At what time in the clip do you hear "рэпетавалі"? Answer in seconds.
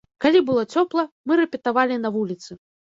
1.43-2.03